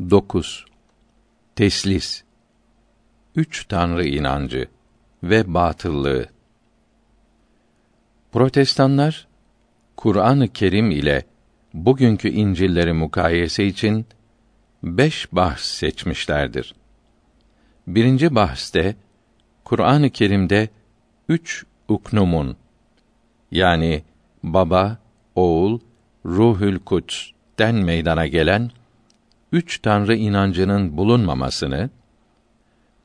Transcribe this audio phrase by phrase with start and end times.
[0.00, 0.64] 9.
[1.56, 2.22] Teslis
[3.36, 4.68] Üç Tanrı inancı
[5.22, 6.26] ve batıllığı.
[8.32, 9.28] Protestanlar
[9.96, 11.22] Kur'an-ı Kerim ile
[11.74, 14.06] bugünkü İncil'leri mukayese için
[14.82, 16.74] beş bahs seçmişlerdir.
[17.86, 18.96] Birinci bahste
[19.64, 20.68] Kur'an-ı Kerim'de
[21.28, 22.56] üç uknumun
[23.50, 24.02] yani
[24.42, 24.98] baba,
[25.34, 25.80] oğul,
[26.26, 28.70] ruhül kuds'ten meydana gelen
[29.52, 31.90] üç tanrı inancının bulunmamasını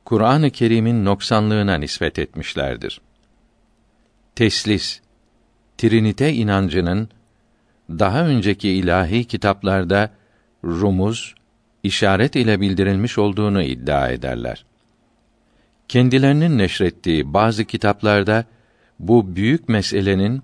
[0.04, 3.00] Kur'an-ı Kerim'in noksanlığına nispet etmişlerdir.
[4.36, 5.00] Teslis
[5.78, 7.08] Trinite inancının
[7.90, 10.10] daha önceki ilahi kitaplarda
[10.64, 11.34] rumuz,
[11.82, 14.64] işaret ile bildirilmiş olduğunu iddia ederler.
[15.88, 18.44] Kendilerinin neşrettiği bazı kitaplarda
[18.98, 20.42] bu büyük meselenin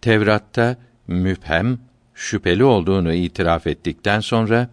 [0.00, 0.76] Tevrat'ta
[1.06, 1.78] müphem,
[2.14, 4.68] şüpheli olduğunu itiraf ettikten sonra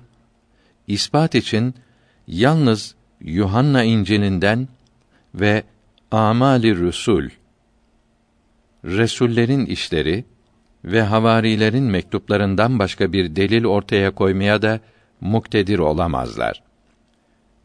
[0.88, 1.76] ispat için
[2.28, 4.68] yalnız Yuhanna İncil'inden
[5.36, 5.64] ve
[6.12, 7.30] Amali Rusul
[8.86, 10.26] Resullerin işleri
[10.86, 14.80] ve havarilerin mektuplarından başka bir delil ortaya koymaya da
[15.22, 16.64] muktedir olamazlar.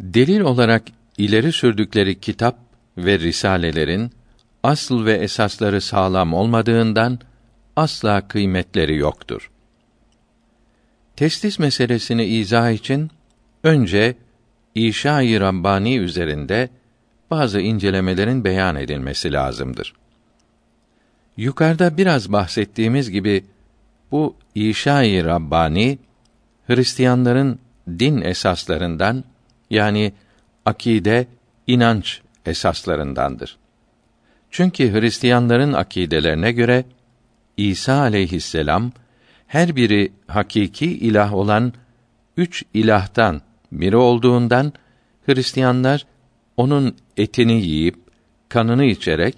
[0.01, 0.83] Delil olarak
[1.19, 2.59] ileri sürdükleri kitap
[2.99, 4.11] ve risalelerin
[4.63, 7.19] asıl ve esasları sağlam olmadığından
[7.77, 9.51] asla kıymetleri yoktur.
[11.17, 13.11] Testis meselesini izah için
[13.63, 14.15] önce
[14.75, 16.69] İşa-i Rabbani üzerinde
[17.31, 19.95] bazı incelemelerin beyan edilmesi lazımdır.
[21.37, 23.45] Yukarıda biraz bahsettiğimiz gibi
[24.11, 25.99] bu İşa-i Rabbani
[26.67, 29.25] Hristiyanların din esaslarından
[29.71, 30.13] yani
[30.65, 31.27] akide,
[31.67, 33.57] inanç esaslarındandır.
[34.51, 36.85] Çünkü Hristiyanların akidelerine göre
[37.57, 38.93] İsa aleyhisselam
[39.47, 41.73] her biri hakiki ilah olan
[42.37, 44.73] üç ilahtan biri olduğundan
[45.27, 46.07] Hristiyanlar
[46.57, 47.97] onun etini yiyip
[48.49, 49.37] kanını içerek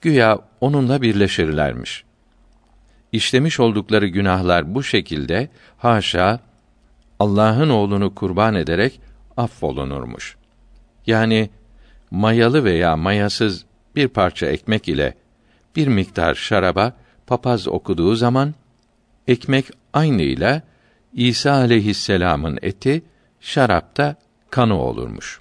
[0.00, 2.04] güya onunla birleşirlermiş.
[3.12, 5.48] İşlemiş oldukları günahlar bu şekilde
[5.78, 6.40] haşa
[7.20, 9.00] Allah'ın oğlunu kurban ederek
[9.36, 10.36] affolunurmuş.
[11.06, 11.50] Yani
[12.10, 13.64] mayalı veya mayasız
[13.96, 15.14] bir parça ekmek ile
[15.76, 16.92] bir miktar şaraba
[17.26, 18.54] papaz okuduğu zaman
[19.28, 20.62] ekmek aynıyla
[21.12, 23.02] İsa aleyhisselam'ın eti
[23.42, 24.16] şarapta
[24.50, 25.40] kanı olurmuş.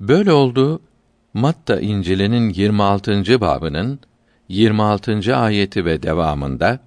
[0.00, 0.80] Böyle oldu
[1.34, 3.40] Matta İncil'inin 26.
[3.40, 4.00] babının
[4.48, 5.36] 26.
[5.36, 6.80] ayeti ve devamında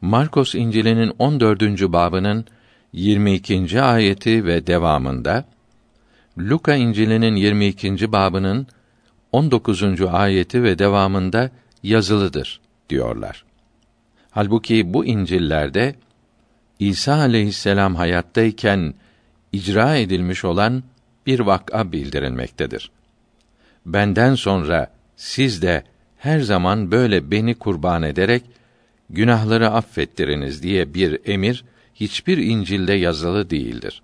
[0.00, 1.62] Markos İncil'inin 14.
[1.92, 2.44] babının
[2.92, 3.82] 22.
[3.82, 5.44] ayeti ve devamında
[6.38, 8.12] Luka İncil'inin 22.
[8.12, 8.66] babının
[9.32, 9.82] 19.
[10.12, 11.50] ayeti ve devamında
[11.82, 12.60] yazılıdır
[12.90, 13.44] diyorlar.
[14.30, 15.94] Halbuki bu İncil'lerde
[16.78, 18.94] İsa aleyhisselam hayattayken
[19.56, 20.82] icra edilmiş olan
[21.26, 22.90] bir vak'a bildirilmektedir.
[23.86, 25.84] Benden sonra siz de
[26.16, 28.42] her zaman böyle beni kurban ederek
[29.10, 31.64] günahları affettiriniz diye bir emir
[31.94, 34.02] hiçbir İncil'de yazılı değildir.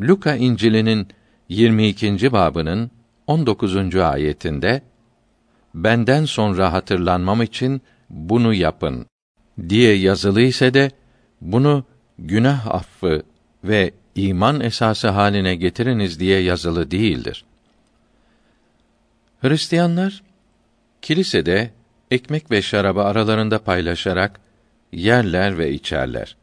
[0.00, 1.08] Luka İncil'inin
[1.48, 2.32] 22.
[2.32, 2.90] babının
[3.26, 3.96] 19.
[3.96, 4.82] ayetinde
[5.74, 9.06] benden sonra hatırlanmam için bunu yapın
[9.68, 10.90] diye yazılı ise de
[11.40, 11.84] bunu
[12.18, 13.22] günah affı
[13.64, 13.92] ve
[14.28, 17.44] iman esası haline getiriniz diye yazılı değildir.
[19.40, 20.22] Hristiyanlar
[21.02, 21.70] kilisede
[22.10, 24.40] ekmek ve şarabı aralarında paylaşarak
[24.92, 26.36] yerler ve içerler.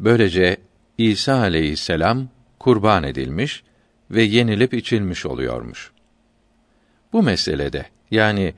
[0.00, 0.56] Böylece
[0.98, 2.28] İsa aleyhisselam
[2.58, 3.62] kurban edilmiş
[4.10, 5.92] ve yenilip içilmiş oluyormuş.
[7.12, 8.54] Bu meselede yani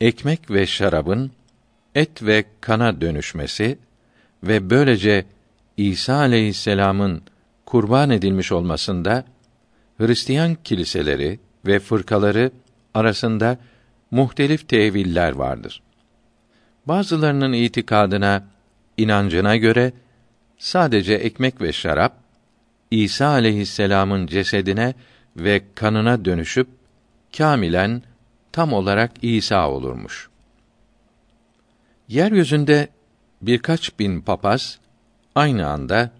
[0.00, 1.30] ekmek ve şarabın
[1.94, 3.78] et ve kana dönüşmesi
[4.42, 5.24] ve böylece
[5.76, 7.22] İsa aleyhisselam'ın
[7.68, 9.24] kurban edilmiş olmasında
[9.98, 12.50] Hristiyan kiliseleri ve fırkaları
[12.94, 13.58] arasında
[14.10, 15.82] muhtelif teviller vardır.
[16.86, 18.44] Bazılarının itikadına,
[18.96, 19.92] inancına göre
[20.58, 22.12] sadece ekmek ve şarap
[22.90, 24.94] İsa aleyhisselam'ın cesedine
[25.36, 26.68] ve kanına dönüşüp
[27.36, 28.02] kamilen
[28.52, 30.28] tam olarak İsa olurmuş.
[32.08, 32.88] Yeryüzünde
[33.42, 34.78] birkaç bin papaz
[35.34, 36.17] aynı anda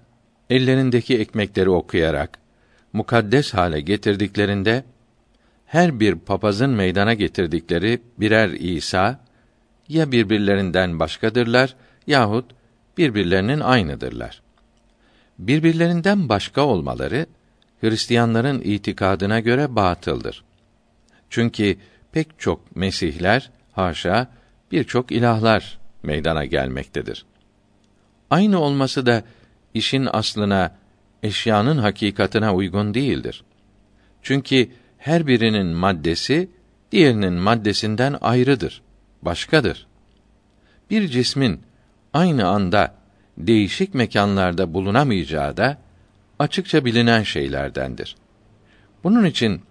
[0.50, 2.38] ellerindeki ekmekleri okuyarak
[2.92, 4.84] mukaddes hale getirdiklerinde
[5.66, 9.20] her bir papazın meydana getirdikleri birer İsa
[9.88, 12.44] ya birbirlerinden başkadırlar yahut
[12.98, 14.42] birbirlerinin aynıdırlar.
[15.38, 17.26] Birbirlerinden başka olmaları
[17.80, 20.44] Hristiyanların itikadına göre batıldır.
[21.30, 21.76] Çünkü
[22.12, 24.28] pek çok mesihler haşa
[24.72, 27.24] birçok ilahlar meydana gelmektedir.
[28.30, 29.22] Aynı olması da
[29.74, 30.76] işin aslına
[31.22, 33.44] eşyanın hakikatına uygun değildir.
[34.22, 36.48] Çünkü her birinin maddesi
[36.92, 38.82] diğerinin maddesinden ayrıdır,
[39.22, 39.86] başkadır.
[40.90, 41.60] Bir cismin
[42.12, 42.94] aynı anda
[43.38, 45.78] değişik mekanlarda bulunamayacağı da
[46.38, 48.16] açıkça bilinen şeylerdendir.
[49.04, 49.62] Bunun için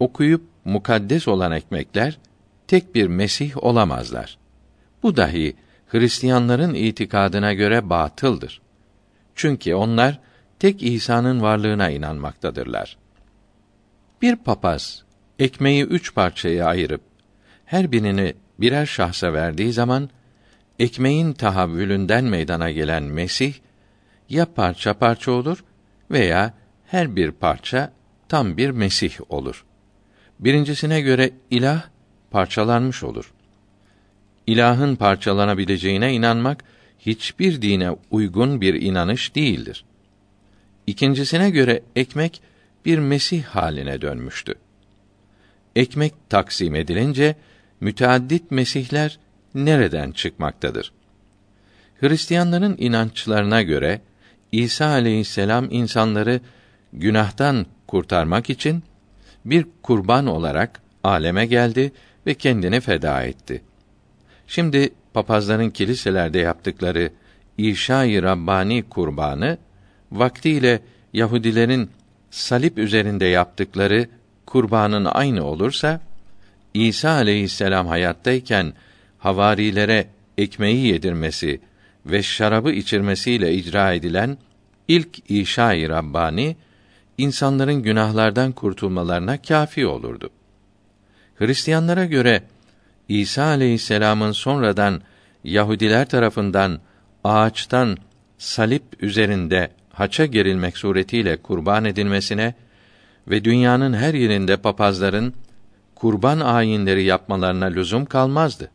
[0.00, 2.18] okuyup mukaddes olan ekmekler
[2.66, 4.38] tek bir mesih olamazlar.
[5.02, 5.56] Bu dahi
[5.88, 8.60] Hristiyanların itikadına göre batıldır.
[9.38, 10.18] Çünkü onlar
[10.58, 12.96] tek İsa'nın varlığına inanmaktadırlar.
[14.22, 15.04] Bir papaz
[15.38, 17.00] ekmeği üç parçaya ayırıp
[17.64, 20.10] her birini birer şahsa verdiği zaman
[20.78, 23.54] ekmeğin tahavvülünden meydana gelen Mesih
[24.28, 25.64] ya parça parça olur
[26.10, 26.54] veya
[26.86, 27.92] her bir parça
[28.28, 29.64] tam bir Mesih olur.
[30.40, 31.82] Birincisine göre ilah
[32.30, 33.32] parçalanmış olur.
[34.46, 36.64] İlahın parçalanabileceğine inanmak
[36.98, 39.84] hiçbir dine uygun bir inanış değildir.
[40.86, 42.42] İkincisine göre ekmek
[42.84, 44.54] bir Mesih haline dönmüştü.
[45.76, 47.36] Ekmek taksim edilince
[47.80, 49.18] müteaddit mesihler
[49.54, 50.92] nereden çıkmaktadır?
[52.00, 54.00] Hristiyanların inançlarına göre
[54.52, 56.40] İsa aleyhisselam insanları
[56.92, 58.82] günahtan kurtarmak için
[59.44, 61.92] bir kurban olarak aleme geldi
[62.26, 63.62] ve kendini feda etti.
[64.46, 67.10] Şimdi papazların kiliselerde yaptıkları
[67.58, 69.58] İşa-i Rabbani kurbanı
[70.12, 70.80] vaktiyle
[71.12, 71.90] Yahudilerin
[72.30, 74.08] salip üzerinde yaptıkları
[74.46, 76.00] kurbanın aynı olursa
[76.74, 78.72] İsa aleyhisselam hayattayken
[79.18, 80.06] havarilere
[80.38, 81.60] ekmeği yedirmesi
[82.06, 84.38] ve şarabı içirmesiyle icra edilen
[84.88, 86.56] ilk İşa-i Rabbani
[87.18, 90.30] insanların günahlardan kurtulmalarına kafi olurdu.
[91.34, 92.42] Hristiyanlara göre
[93.08, 95.00] İsa aleyhisselamın sonradan
[95.44, 96.78] Yahudiler tarafından
[97.24, 97.96] ağaçtan
[98.38, 102.54] salip üzerinde haça gerilmek suretiyle kurban edilmesine
[103.28, 105.34] ve dünyanın her yerinde papazların
[105.94, 108.70] kurban ayinleri yapmalarına lüzum kalmazdı.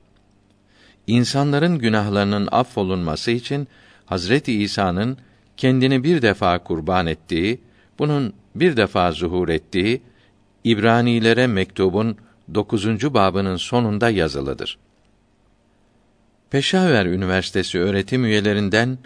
[1.07, 3.68] İnsanların günahlarının affolunması için
[4.06, 5.18] Hazreti İsa'nın
[5.57, 7.62] kendini bir defa kurban ettiği,
[8.00, 10.01] bunun bir defa zuhur ettiği
[10.63, 12.18] İbranilere mektubun
[12.53, 13.13] 9.
[13.13, 14.77] babının sonunda yazılıdır.
[16.49, 18.97] Peşaver Üniversitesi öğretim üyelerinden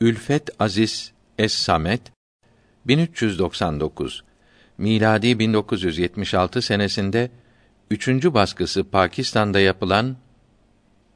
[0.00, 2.00] Ülfet Aziz Es-Samet
[2.86, 4.24] 1399
[4.78, 7.30] miladi 1976 senesinde
[7.90, 10.16] üçüncü baskısı Pakistan'da yapılan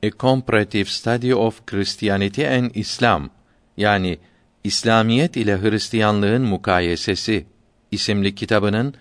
[0.04, 3.30] A Comparative Study of Christianity and Islam
[3.76, 4.18] yani
[4.64, 7.46] İslamiyet ile Hristiyanlığın mukayesesi
[7.90, 8.94] isimli kitabının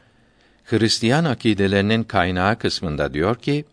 [0.64, 3.66] Hristiyan akidelerinin kaynağı kısmında diyor ki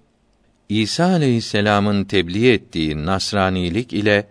[0.68, 4.26] İsa aleyhisselam'ın tebliğ ettiği Nasranilik ile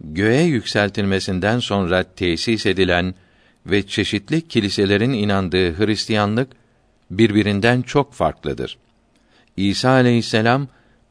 [0.00, 3.14] göğe yükseltilmesinden sonra tesis edilen
[3.66, 6.48] ve çeşitli kiliselerin inandığı Hristiyanlık
[7.10, 8.78] birbirinden çok farklıdır.
[9.56, 10.68] İsa aleyhisselam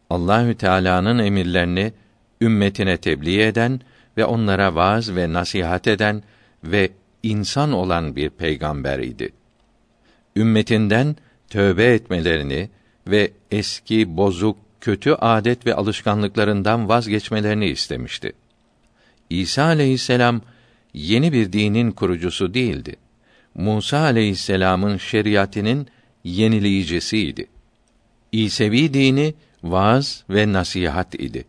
[0.10, 1.94] Allahü Teala'nın emirlerini
[2.42, 3.82] ümmetine tebliğ eden
[4.18, 6.24] ve onlara vaaz ve nasihat eden
[6.64, 6.90] ve
[7.24, 9.30] insan olan bir peygamber idi.
[10.36, 11.16] Ümmetinden
[11.50, 12.70] tövbe etmelerini
[13.08, 18.34] ve eski, bozuk, kötü adet ve alışkanlıklarından vazgeçmelerini istemişti.
[19.30, 20.42] İsa aleyhisselam
[20.94, 22.96] yeni bir dinin kurucusu değildi.
[23.56, 25.88] Musa aleyhisselamın şeriatinin
[26.24, 27.48] yenileyicisiydi.
[28.32, 31.46] İsevi dini vaaz ve nasihat idi.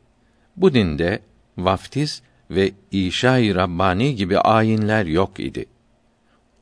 [0.56, 1.20] Bu dinde
[1.58, 5.66] vaftiz ve İşa-i Rabbani gibi ayinler yok idi.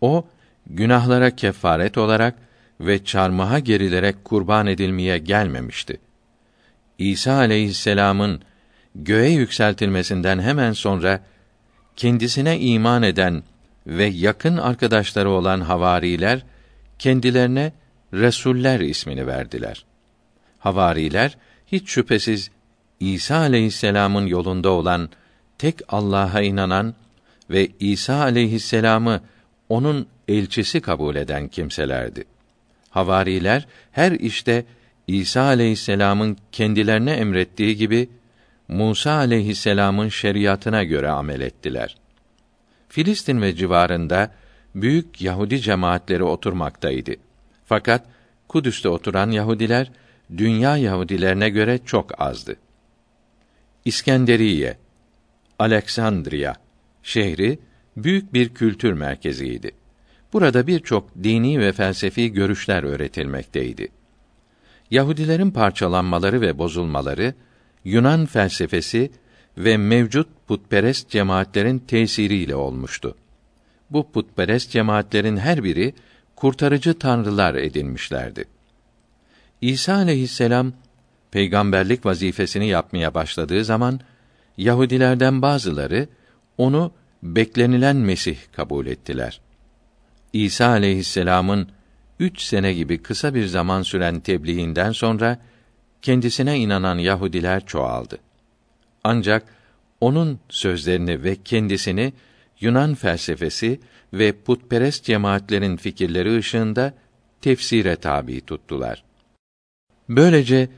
[0.01, 0.27] O
[0.71, 2.35] günahlara kefaret olarak
[2.81, 6.01] ve çarmıha gerilerek kurban edilmeye gelmemişti.
[6.99, 8.41] İsa aleyhisselam'ın
[8.95, 11.21] göğe yükseltilmesinden hemen sonra
[11.97, 13.43] kendisine iman eden
[13.87, 16.45] ve yakın arkadaşları olan havariler
[16.99, 17.73] kendilerine
[18.13, 19.85] Resuller ismini verdiler.
[20.59, 21.37] Havariler
[21.67, 22.51] hiç şüphesiz
[23.01, 25.09] İsa aleyhisselam'ın yolunda olan
[25.59, 26.95] tek Allah'a inanan
[27.51, 29.21] ve İsa aleyhisselam'ı
[29.69, 32.25] onun elçisi kabul eden kimselerdi.
[32.91, 34.65] Havariler her işte
[35.07, 38.09] İsa aleyhisselam'ın kendilerine emrettiği gibi
[38.69, 41.97] Musa aleyhisselam'ın şeriatına göre amel ettiler.
[42.89, 44.31] Filistin ve civarında
[44.75, 47.13] büyük Yahudi cemaatleri oturmaktaydı.
[47.65, 48.07] Fakat
[48.49, 49.91] Kudüs'te oturan Yahudiler
[50.37, 52.57] dünya Yahudilerine göre çok azdı.
[53.85, 54.77] İskenderiye,
[55.59, 56.55] Aleksandriya
[57.03, 57.59] şehri
[57.97, 59.80] büyük bir kültür merkeziydi.
[60.33, 63.89] Burada birçok dini ve felsefi görüşler öğretilmekteydi.
[64.91, 67.35] Yahudilerin parçalanmaları ve bozulmaları
[67.85, 69.11] Yunan felsefesi
[69.59, 73.17] ve mevcut putperest cemaatlerin tesiriyle olmuştu.
[73.91, 75.95] bu putperest cemaatlerin her biri
[76.37, 78.45] kurtarıcı tanrılar edinmişlerdi.
[79.61, 80.73] İsa aleyhisselam
[81.31, 84.01] peygamberlik vazifesini yapmaya başladığı zaman
[84.57, 86.09] Yahudilerden bazıları
[86.59, 89.41] onu beklenilen Mesih kabul ettiler.
[90.33, 91.69] İsa aleyhisselamın
[92.21, 95.39] üç sene gibi kısa bir zaman süren tebliğinden sonra
[96.03, 98.19] kendisine inanan Yahudiler çoğaldı.
[99.05, 99.45] Ancak
[100.01, 102.13] onun sözlerini ve kendisini
[102.61, 103.81] Yunan felsefesi
[104.13, 106.95] ve putperest cemaatlerin fikirleri ışığında
[107.41, 109.05] tefsire tabi tuttular.
[110.09, 110.69] Böylece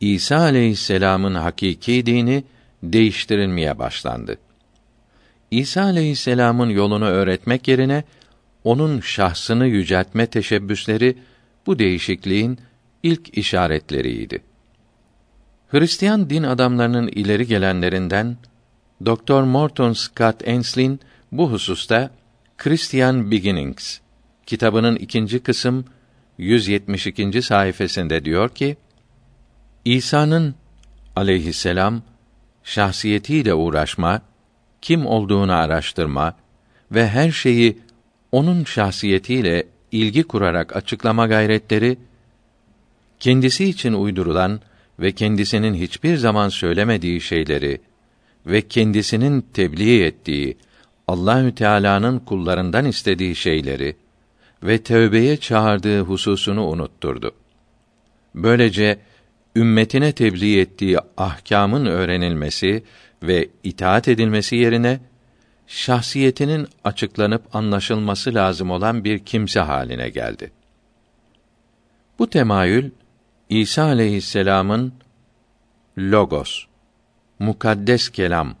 [0.00, 2.44] İsa aleyhisselamın hakiki dini
[2.82, 4.38] değiştirilmeye başlandı.
[5.50, 8.04] İsa aleyhisselamın yolunu öğretmek yerine
[8.64, 11.18] onun şahsını yüceltme teşebbüsleri
[11.66, 12.58] bu değişikliğin
[13.02, 14.42] ilk işaretleriydi.
[15.68, 18.36] Hristiyan din adamlarının ileri gelenlerinden
[19.06, 19.42] Dr.
[19.42, 21.00] Morton Scott Enslin
[21.32, 22.10] bu hususta
[22.58, 23.98] Christian Beginnings
[24.46, 25.84] kitabının ikinci kısım
[26.38, 27.42] 172.
[27.42, 28.76] sayfasında diyor ki:
[29.84, 30.54] İsa'nın
[31.16, 32.02] aleyhisselam
[32.64, 34.22] şahsiyetiyle uğraşma,
[34.82, 36.36] kim olduğunu araştırma
[36.92, 37.78] ve her şeyi
[38.32, 41.98] onun şahsiyetiyle ilgi kurarak açıklama gayretleri
[43.20, 44.60] kendisi için uydurulan
[45.00, 47.80] ve kendisinin hiçbir zaman söylemediği şeyleri
[48.46, 50.56] ve kendisinin tebliğ ettiği
[51.08, 53.96] Allahü Teala'nın kullarından istediği şeyleri
[54.62, 57.32] ve tövbeye çağırdığı hususunu unutturdu.
[58.34, 58.98] Böylece
[59.56, 62.82] ümmetine tebliğ ettiği ahkamın öğrenilmesi
[63.22, 65.00] ve itaat edilmesi yerine
[65.70, 70.52] şahsiyetinin açıklanıp anlaşılması lazım olan bir kimse haline geldi.
[72.18, 72.90] Bu temayül
[73.48, 74.92] İsa aleyhisselam'ın
[75.98, 76.64] logos
[77.38, 78.54] mukaddes kelam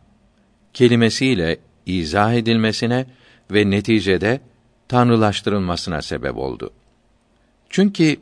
[0.72, 3.06] kelimesiyle izah edilmesine
[3.50, 4.40] ve neticede
[4.88, 6.70] tanrılaştırılmasına sebep oldu.
[7.70, 8.16] Çünkü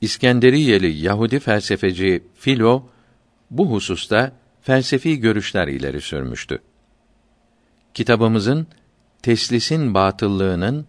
[0.00, 2.88] İskenderiyeli Yahudi felsefeci Filo
[3.50, 6.58] bu hususta felsefi görüşler ileri sürmüştü.
[7.94, 8.66] Kitabımızın
[9.22, 10.86] teslisin batıllığının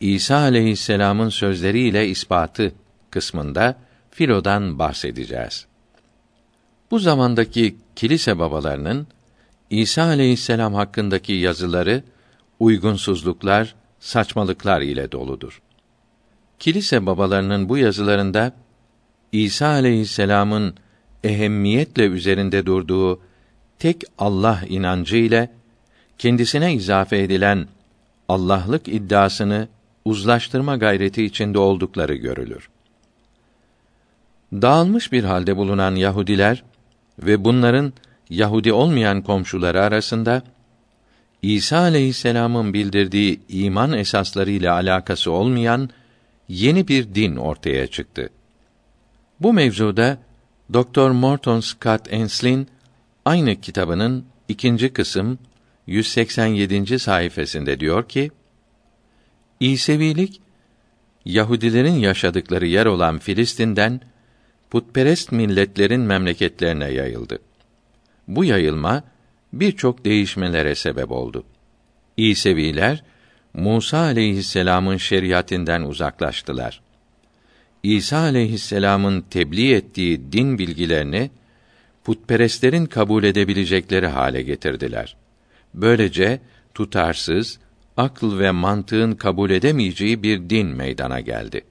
[0.00, 2.72] İsa aleyhisselam'ın sözleriyle ispatı
[3.10, 3.76] kısmında
[4.10, 5.66] Filo'dan bahsedeceğiz.
[6.90, 9.06] Bu zamandaki kilise babalarının
[9.70, 12.02] İsa aleyhisselam hakkındaki yazıları
[12.60, 15.62] uygunsuzluklar, saçmalıklar ile doludur.
[16.58, 18.52] Kilise babalarının bu yazılarında
[19.32, 20.74] İsa aleyhisselam'ın
[21.24, 23.20] ehemmiyetle üzerinde durduğu
[23.78, 25.50] tek Allah inancı ile
[26.18, 27.66] kendisine izafe edilen
[28.28, 29.68] Allah'lık iddiasını
[30.04, 32.68] uzlaştırma gayreti içinde oldukları görülür.
[34.52, 36.64] Dağılmış bir halde bulunan Yahudiler
[37.18, 37.92] ve bunların
[38.30, 40.42] Yahudi olmayan komşuları arasında
[41.42, 45.90] İsa aleyhisselam'ın bildirdiği iman esasları ile alakası olmayan
[46.48, 48.28] yeni bir din ortaya çıktı.
[49.40, 50.18] Bu mevzuda
[50.72, 51.10] Dr.
[51.10, 52.68] Morton Scott Enslin
[53.24, 55.38] aynı kitabının ikinci kısım
[55.86, 56.98] 187.
[56.98, 58.30] sayfasında diyor ki:
[59.60, 60.40] İsevilik
[61.24, 64.00] Yahudilerin yaşadıkları yer olan Filistin'den
[64.70, 67.38] putperest milletlerin memleketlerine yayıldı.
[68.28, 69.04] Bu yayılma
[69.52, 71.44] birçok değişmelere sebep oldu.
[72.16, 73.04] İseviler
[73.54, 76.80] Musa aleyhisselam'ın şeriatinden uzaklaştılar.
[77.82, 81.30] İsa aleyhisselam'ın tebliğ ettiği din bilgilerini
[82.04, 85.16] putperestlerin kabul edebilecekleri hale getirdiler.
[85.74, 86.40] Böylece
[86.74, 87.58] tutarsız,
[87.96, 91.64] akıl ve mantığın kabul edemeyeceği bir din meydana geldi.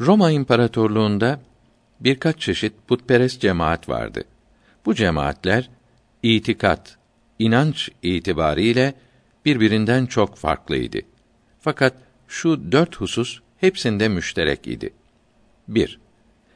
[0.00, 1.40] Roma İmparatorluğunda
[2.00, 4.24] birkaç çeşit putperest cemaat vardı.
[4.86, 5.70] Bu cemaatler
[6.22, 6.96] itikat,
[7.38, 8.94] inanç itibariyle
[9.44, 10.98] birbirinden çok farklıydı.
[11.60, 11.94] Fakat
[12.28, 14.90] şu dört husus hepsinde müşterek idi.
[15.68, 15.98] 1.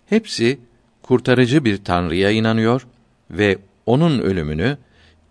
[0.06, 0.58] Hepsi
[1.02, 2.86] kurtarıcı bir tanrıya inanıyor
[3.30, 4.78] ve onun ölümünü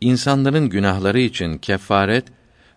[0.02, 2.26] insanların günahları için kefaret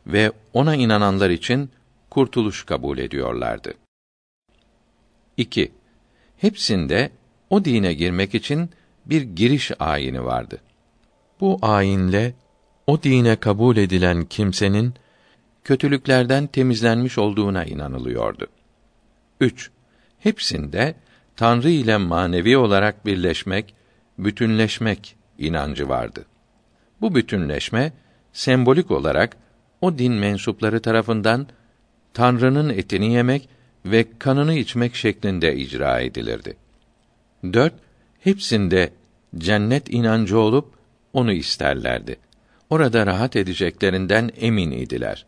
[0.06, 1.70] ve ona inananlar için
[2.10, 3.74] kurtuluş kabul ediyorlardı.
[5.36, 5.72] 2.
[6.36, 7.10] Hepsinde
[7.50, 8.70] o dine girmek için
[9.06, 10.58] bir giriş ayini vardı.
[11.40, 12.34] Bu ayinle
[12.86, 14.94] o dine kabul edilen kimsenin
[15.64, 18.46] kötülüklerden temizlenmiş olduğuna inanılıyordu.
[19.40, 19.70] 3.
[20.18, 20.94] Hepsinde
[21.36, 23.74] Tanrı ile manevi olarak birleşmek,
[24.18, 26.24] bütünleşmek inancı vardı.
[27.00, 27.92] Bu bütünleşme
[28.32, 29.36] sembolik olarak
[29.80, 31.46] o din mensupları tarafından
[32.14, 33.48] Tanrı'nın etini yemek
[33.84, 36.56] ve kanını içmek şeklinde icra edilirdi.
[37.44, 37.74] 4.
[38.20, 38.92] Hepsinde
[39.38, 40.74] cennet inancı olup
[41.12, 42.16] onu isterlerdi.
[42.70, 45.26] Orada rahat edeceklerinden emin idiler.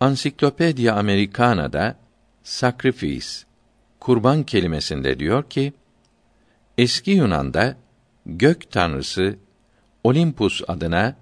[0.00, 1.96] Ansiklopedia Americana'da
[2.42, 3.28] sacrifice
[4.00, 5.72] kurban kelimesinde diyor ki
[6.78, 7.76] eski Yunan'da
[8.26, 9.36] gök tanrısı
[10.04, 11.16] Olympus adına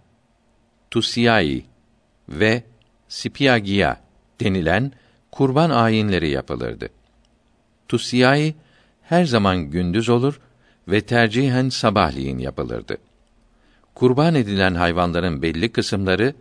[0.90, 1.64] Tusiai
[2.28, 2.62] ve
[3.08, 3.97] Spiagia
[4.40, 4.92] denilen
[5.32, 6.88] kurban ayinleri yapılırdı.
[7.88, 8.54] Tusiai
[9.02, 10.40] her zaman gündüz olur
[10.88, 12.97] ve tercihen sabahleyin yapılırdı.
[13.94, 16.35] Kurban edilen hayvanların belli kısımları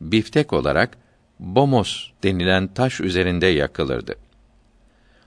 [0.00, 0.96] biftek olarak
[1.40, 4.14] bomos denilen taş üzerinde yakılırdı.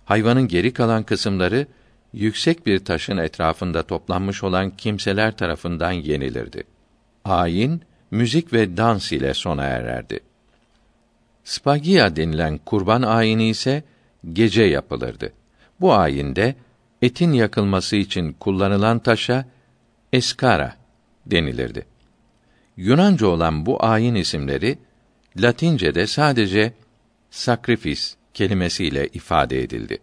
[0.06, 1.68] Hayvanın geri kalan kısımları
[2.14, 6.64] yüksek bir taşın etrafında toplanmış olan kimseler tarafından yenilirdi.
[7.26, 10.20] Ayin, müzik ve dans ile sona ererdi.
[11.44, 13.84] Spagia denilen kurban ayini ise
[14.34, 15.34] gece yapılırdı.
[15.80, 16.56] Bu ayinde
[17.02, 19.46] etin yakılması için kullanılan taşa
[20.14, 20.76] eskara
[21.26, 21.86] denilirdi.
[22.78, 24.78] Yunanca olan bu ayin isimleri
[25.38, 26.74] Latince'de sadece
[27.32, 29.98] sakrifis kelimesiyle ifade edildi.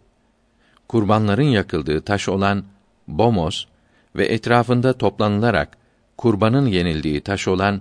[0.89, 2.65] Kurbanların yakıldığı taş olan
[3.09, 3.65] bomos
[4.17, 5.77] ve etrafında toplanılarak
[6.17, 7.81] kurbanın yenildiği taş olan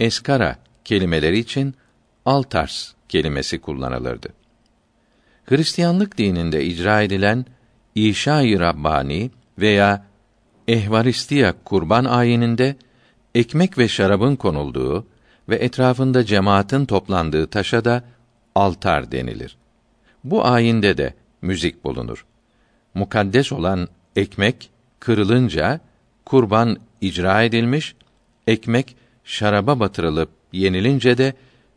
[0.00, 1.74] eskara kelimeleri için
[2.24, 4.28] altars kelimesi kullanılırdı.
[5.44, 7.46] Hristiyanlık dininde icra edilen
[7.94, 10.06] İşa-i Rabbani veya
[10.68, 12.76] Ehvaristiya kurban ayininde
[13.34, 15.06] ekmek ve şarabın konulduğu
[15.48, 18.04] ve etrafında cemaatin toplandığı taşa da
[18.54, 19.56] altar denilir.
[20.24, 22.24] Bu ayinde de müzik bulunur.
[22.94, 25.80] Mukaddes olan ekmek kırılınca
[26.24, 27.94] kurban icra edilmiş,
[28.46, 31.34] ekmek şaraba batırılıp yenilince de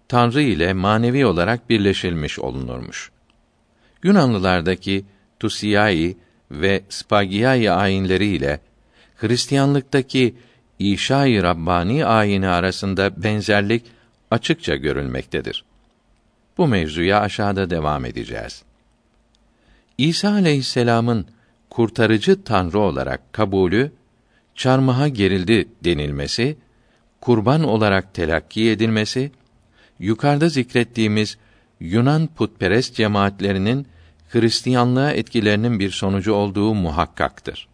[0.08, 3.12] Tanrı ile manevi olarak birleşilmiş olunurmuş.
[4.04, 5.06] Yunanlılardaki
[5.40, 6.18] Tusiyai
[6.52, 8.60] ve Spagiai ayinleri ile
[9.16, 10.36] Hristiyanlıktaki
[10.80, 13.84] İşa-i Rabbani ayini arasında benzerlik
[14.32, 15.64] açıkça görülmektedir.
[16.58, 18.64] Bu mevzuya aşağıda devam edeceğiz.
[20.02, 21.26] İsa aleyhisselam'ın
[21.70, 23.92] kurtarıcı tanrı olarak kabulü
[24.56, 26.58] çarmıha gerildi denilmesi,
[27.22, 29.32] kurban olarak telakki edilmesi,
[30.00, 31.38] yukarıda zikrettiğimiz
[31.80, 33.88] Yunan putperest cemaatlerinin
[34.30, 37.68] Hristiyanlığa etkilerinin bir sonucu olduğu muhakkaktır.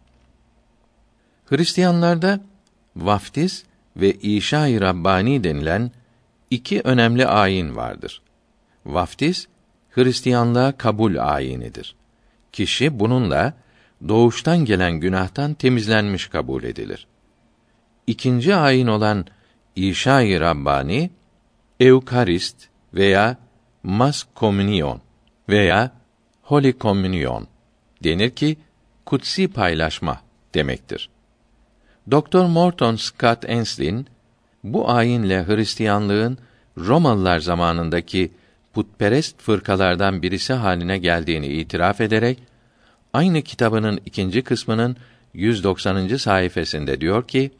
[1.44, 2.40] Hristiyanlarda
[2.96, 3.64] vaftiz
[3.96, 5.90] ve İşa-i Rabbani denilen
[6.50, 8.22] iki önemli ayin vardır.
[8.86, 9.48] Vaftiz
[9.90, 11.98] Hristiyanlığa kabul ayinidir.
[12.52, 13.54] Kişi bununla
[14.08, 17.06] doğuştan gelen günahtan temizlenmiş kabul edilir.
[18.06, 19.26] İkinci ayin olan
[19.76, 21.10] İşa-i Rabbani
[21.80, 22.56] Eukarist
[22.94, 23.36] veya
[23.82, 25.00] Mas Komünyon
[25.48, 25.92] veya
[26.42, 27.46] Holy Communion
[28.04, 28.56] denir ki
[29.06, 30.20] kutsi paylaşma
[30.54, 31.10] demektir.
[32.10, 34.06] Doktor Morton Scott Enslin
[34.64, 36.38] bu ayinle Hristiyanlığın
[36.78, 38.32] Romalılar zamanındaki
[38.74, 42.38] putperest fırkalardan birisi haline geldiğini itiraf ederek
[43.12, 44.96] aynı kitabının ikinci kısmının
[45.34, 46.16] 190.
[46.16, 47.50] sayfasında diyor ki: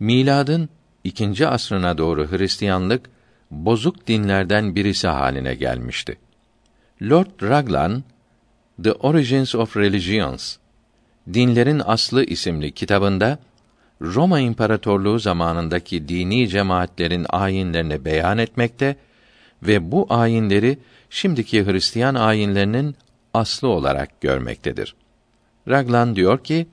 [0.00, 0.68] Miladın
[1.04, 3.10] ikinci asrına doğru Hristiyanlık
[3.50, 6.18] bozuk dinlerden birisi haline gelmişti.
[7.02, 8.04] Lord Raglan
[8.82, 10.56] The Origins of Religions
[11.32, 13.38] Dinlerin Aslı isimli kitabında
[14.02, 18.96] Roma İmparatorluğu zamanındaki dini cemaatlerin ayinlerini beyan etmekte
[19.66, 20.78] ve bu ayinleri
[21.10, 22.96] şimdiki Hristiyan ayinlerinin
[23.34, 24.94] aslı olarak görmektedir.
[25.68, 26.66] Raglan diyor ki,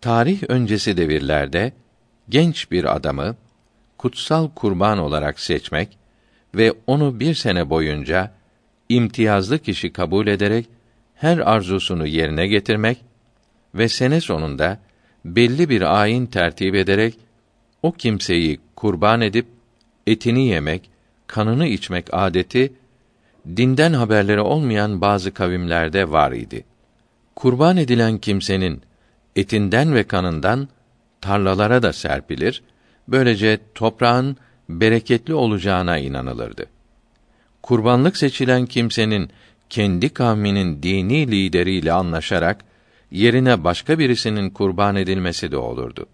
[0.00, 1.72] tarih öncesi devirlerde
[2.28, 3.36] genç bir adamı
[3.98, 5.98] kutsal kurban olarak seçmek
[6.54, 8.32] ve onu bir sene boyunca
[8.88, 10.66] imtiyazlı kişi kabul ederek
[11.14, 12.98] her arzusunu yerine getirmek
[13.74, 14.78] ve sene sonunda
[15.24, 17.14] belli bir ayin tertip ederek
[17.82, 19.46] o kimseyi kurban edip
[20.06, 20.90] etini yemek,
[21.26, 22.72] kanını içmek adeti
[23.56, 26.64] dinden haberleri olmayan bazı kavimlerde var idi.
[27.36, 28.82] Kurban edilen kimsenin
[29.36, 30.68] etinden ve kanından
[31.20, 32.62] tarlalara da serpilir,
[33.08, 34.36] böylece toprağın
[34.68, 36.66] bereketli olacağına inanılırdı.
[37.62, 39.30] Kurbanlık seçilen kimsenin
[39.70, 42.64] kendi kavminin dini lideriyle anlaşarak
[43.10, 46.06] yerine başka birisinin kurban edilmesi de olurdu.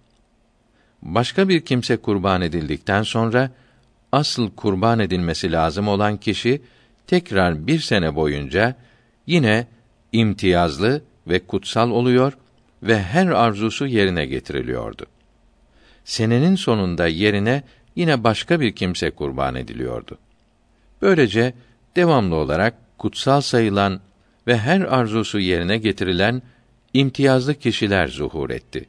[1.03, 3.51] Başka bir kimse kurban edildikten sonra
[4.13, 6.63] asıl kurban edilmesi lazım olan kişi
[7.07, 8.77] tekrar bir sene boyunca
[9.27, 9.67] yine
[10.13, 12.33] imtiyazlı ve kutsal oluyor
[12.83, 15.07] ve her arzusu yerine getiriliyordu.
[16.05, 17.63] Senenin sonunda yerine
[17.97, 20.19] yine başka bir kimse kurban ediliyordu.
[21.03, 21.55] Böylece
[21.97, 24.01] devamlı olarak kutsal sayılan
[24.47, 26.43] ve her arzusu yerine getirilen
[26.95, 28.85] imtiyazlı kişiler zuhur etti.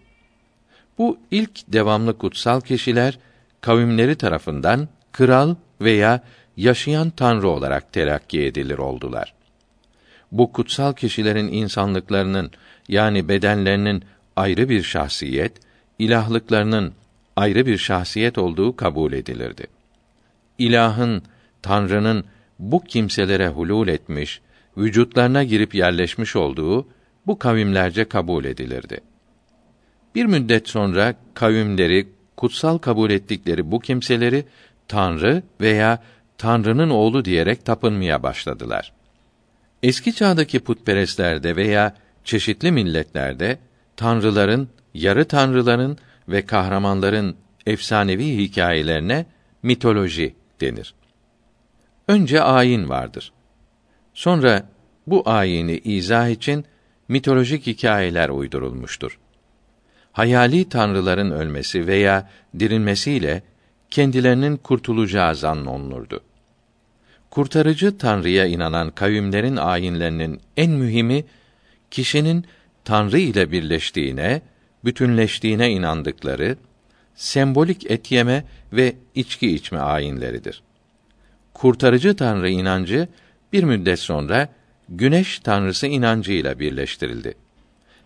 [0.98, 3.20] Bu ilk devamlı kutsal kişiler
[3.62, 6.23] kavimleri tarafından kral veya
[6.58, 9.34] yaşayan tanrı olarak telakki edilir oldular.
[10.32, 12.52] Bu kutsal kişilerin insanlıklarının
[12.88, 14.04] yani bedenlerinin
[14.36, 15.54] ayrı bir şahsiyet,
[15.99, 16.93] ilahlıklarının
[17.36, 19.67] ayrı bir şahsiyet olduğu kabul edilirdi.
[20.58, 21.23] İlahın,
[21.62, 22.26] Tanrı'nın
[22.60, 24.41] bu kimselere hulul etmiş,
[24.78, 26.88] vücutlarına girip yerleşmiş olduğu
[27.28, 29.02] bu kavimlerce kabul edilirdi.
[30.15, 34.45] Bir müddet sonra kavimleri kutsal kabul ettikleri bu kimseleri
[34.88, 36.04] Tanrı veya
[36.38, 38.93] Tanrı'nın oğlu diyerek tapınmaya başladılar.
[39.84, 43.60] Eski çağdaki putperestlerde veya çeşitli milletlerde
[43.96, 49.26] tanrıların, yarı tanrıların ve kahramanların efsanevi hikayelerine
[49.63, 50.93] mitoloji denir.
[52.08, 53.32] Önce ayin vardır.
[54.13, 54.69] Sonra
[55.08, 56.65] bu ayini izah için
[57.08, 59.19] mitolojik hikayeler uydurulmuştur.
[60.12, 63.43] Hayali tanrıların ölmesi veya dirilmesiyle
[63.93, 66.21] kendilerinin kurtulacağı zannolunurdu.
[67.29, 71.25] Kurtarıcı Tanrı'ya inanan kavimlerin ayinlerinin en mühimi
[71.91, 72.45] kişinin
[72.86, 74.41] Tanrı ile birleştiğine,
[74.86, 76.58] bütünleştiğine inandıkları
[77.15, 80.63] sembolik et yeme ve içki içme ayinleridir.
[81.53, 83.08] Kurtarıcı Tanrı inancı
[83.53, 84.49] bir müddet sonra
[84.89, 87.34] Güneş Tanrısı inancıyla birleştirildi.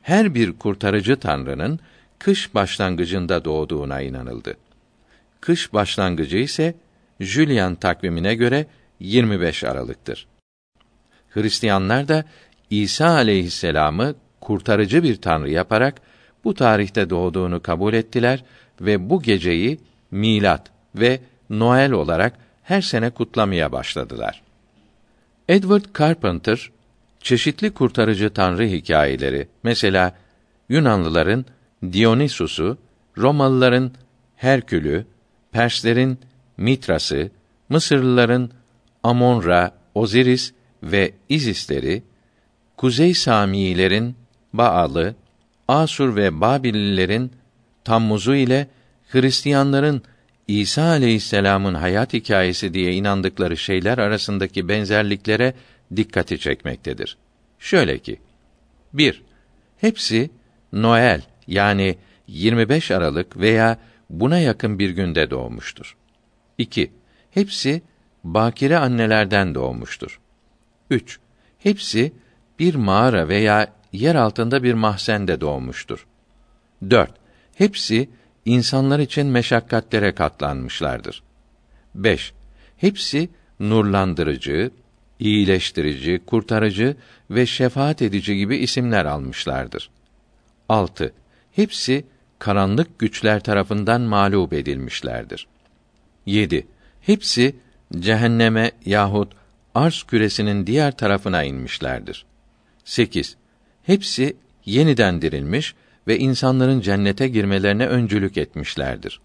[0.01, 1.79] Her bir kurtarıcı Tanrı'nın
[2.19, 4.57] kış başlangıcında doğduğuna inanıldı.
[5.41, 6.75] Kış başlangıcı ise
[7.19, 8.65] Julian takvimine göre
[8.99, 10.27] 25 Aralık'tır.
[11.29, 12.25] Hristiyanlar da
[12.69, 16.01] İsa aleyhisselamı kurtarıcı bir tanrı yaparak
[16.43, 18.43] bu tarihte doğduğunu kabul ettiler
[18.81, 19.79] ve bu geceyi
[20.11, 21.19] milat ve
[21.49, 24.41] Noel olarak her sene kutlamaya başladılar.
[25.49, 26.71] Edward Carpenter
[27.19, 30.15] çeşitli kurtarıcı tanrı hikayeleri, mesela
[30.69, 31.45] Yunanlıların
[31.93, 32.77] Dionysus'u,
[33.17, 33.91] Romalıların
[34.35, 35.05] Herkül'ü,
[35.51, 36.19] Perslerin
[36.57, 37.31] Mitras'ı,
[37.69, 38.51] Mısırlıların
[39.03, 42.03] Amonra, Oziris ve Izisleri,
[42.77, 44.15] Kuzey Samiilerin
[44.53, 45.15] Baal'ı,
[45.67, 47.31] Asur ve Babililerin
[47.83, 48.67] Tammuz'u ile
[49.09, 50.01] Hristiyanların
[50.47, 55.53] İsa aleyhisselam'ın hayat hikayesi diye inandıkları şeyler arasındaki benzerliklere
[55.95, 57.17] dikkati çekmektedir.
[57.59, 58.19] Şöyle ki:
[58.93, 59.21] 1.
[59.77, 60.29] Hepsi
[60.73, 63.77] Noel yani 25 Aralık veya
[64.09, 65.97] buna yakın bir günde doğmuştur.
[66.57, 66.91] 2.
[67.31, 67.81] Hepsi
[68.23, 70.19] bakire annelerden doğmuştur.
[70.89, 71.19] 3.
[71.59, 72.13] Hepsi
[72.59, 76.07] bir mağara veya yer altında bir mahzende doğmuştur.
[76.89, 77.11] 4.
[77.55, 78.09] Hepsi
[78.45, 81.23] insanlar için meşakkatlere katlanmışlardır.
[81.95, 82.33] 5.
[82.77, 84.71] Hepsi nurlandırıcı,
[85.19, 86.95] iyileştirici, kurtarıcı
[87.29, 89.89] ve şefaat edici gibi isimler almışlardır.
[90.69, 91.13] 6.
[91.51, 92.05] Hepsi
[92.39, 95.47] karanlık güçler tarafından mağlup edilmişlerdir.
[96.25, 96.67] 7.
[97.01, 97.55] Hepsi
[97.99, 99.33] cehenneme yahut
[99.75, 102.25] arz küresinin diğer tarafına inmişlerdir.
[102.85, 103.37] 8.
[103.83, 105.75] Hepsi yeniden dirilmiş
[106.07, 109.19] ve insanların cennete girmelerine öncülük etmişlerdir.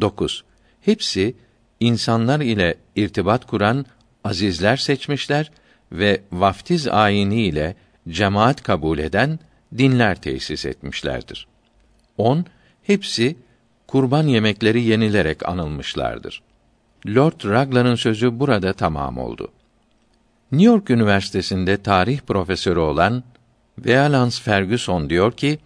[0.00, 0.44] 9.
[0.80, 1.34] Hepsi
[1.80, 3.86] insanlar ile irtibat kuran
[4.24, 5.50] azizler seçmişler
[5.92, 7.76] ve vaftiz ayini ile
[8.08, 9.38] cemaat kabul eden
[9.78, 11.46] dinler tesis etmişlerdir.
[12.20, 12.44] 10.
[12.82, 13.36] Hepsi
[13.86, 16.42] kurban yemekleri yenilerek anılmışlardır.
[17.06, 19.48] Lord Raglan'ın sözü burada tamam oldu.
[20.52, 23.22] New York Üniversitesi'nde tarih profesörü olan
[23.78, 25.58] Vealance Ferguson diyor ki,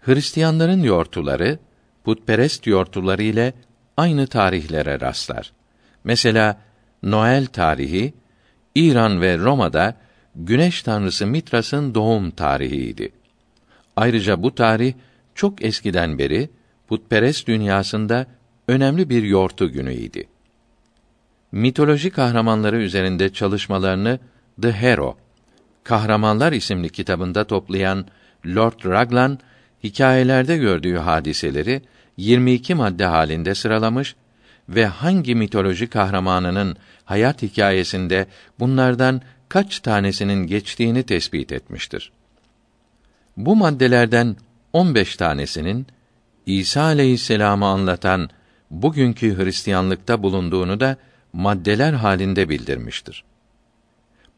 [0.00, 1.58] Hristiyanların yortuları,
[2.04, 3.52] putperest yortuları ile
[3.96, 5.52] aynı tarihlere rastlar.
[6.04, 6.60] Mesela
[7.02, 8.14] Noel tarihi
[8.74, 9.94] İran ve Roma'da
[10.34, 13.12] güneş tanrısı Mitras'ın doğum tarihiydi.
[13.96, 14.94] Ayrıca bu tarih
[15.36, 16.50] çok eskiden beri
[16.88, 18.26] putperest dünyasında
[18.68, 20.28] önemli bir yortu günüydi.
[21.52, 24.18] Mitoloji kahramanları üzerinde çalışmalarını
[24.62, 25.16] The Hero
[25.84, 28.06] Kahramanlar isimli kitabında toplayan
[28.46, 29.38] Lord Raglan
[29.84, 31.82] hikayelerde gördüğü hadiseleri
[32.16, 34.16] 22 madde halinde sıralamış
[34.68, 38.26] ve hangi mitoloji kahramanının hayat hikayesinde
[38.58, 42.12] bunlardan kaç tanesinin geçtiğini tespit etmiştir.
[43.36, 44.36] Bu maddelerden
[44.72, 45.86] 15 tanesinin
[46.46, 48.30] İsa aleyhisselam'ı anlatan
[48.70, 50.96] bugünkü Hristiyanlıkta bulunduğunu da
[51.32, 53.24] maddeler halinde bildirmiştir.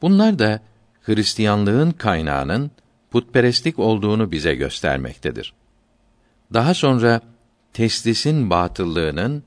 [0.02, 0.60] Bunlar da
[1.02, 2.70] Hristiyanlığın kaynağının
[3.10, 5.52] putperestlik olduğunu bize göstermektedir.
[6.54, 7.20] Daha sonra
[7.72, 9.42] teslisin batıllığının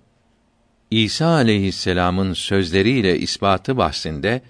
[0.92, 4.42] İsa aleyhisselam'ın sözleriyle ispatı bahsinde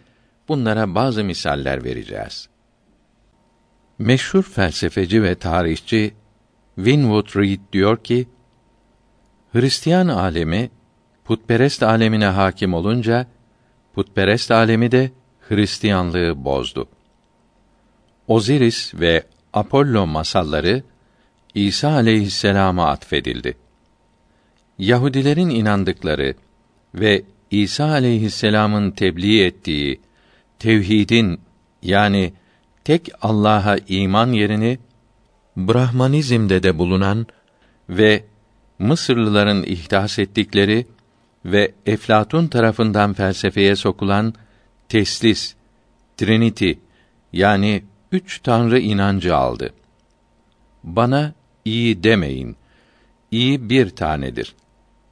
[0.47, 2.49] bunlara bazı misaller vereceğiz.
[3.99, 6.13] Meşhur felsefeci ve tarihçi
[6.75, 8.27] Winwood Reade diyor ki,
[9.53, 10.69] Hristiyan alemi
[11.25, 13.27] putperest alemine hakim olunca
[13.93, 15.11] putperest alemi de
[15.49, 16.87] Hristiyanlığı bozdu.
[18.27, 20.83] Oziris ve Apollo masalları
[21.55, 23.57] İsa aleyhisselama atfedildi.
[24.79, 26.33] Yahudilerin inandıkları
[26.95, 30.01] ve İsa aleyhisselamın tebliğ ettiği
[30.59, 31.39] tevhidin
[31.83, 32.33] yani
[32.83, 34.79] tek Allah'a iman yerini
[35.57, 37.27] Brahmanizm'de de bulunan
[37.89, 38.23] ve
[38.79, 40.87] Mısırlıların ihdas ettikleri
[41.45, 44.33] ve Eflatun tarafından felsefeye sokulan
[44.89, 45.55] teslis,
[46.17, 46.71] trinity
[47.33, 49.73] yani üç tanrı inancı aldı.
[50.83, 51.33] Bana
[51.65, 52.55] iyi demeyin.
[53.31, 54.55] İyi bir tanedir.